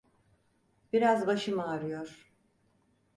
[0.93, 2.33] Biraz başım ağrıyor.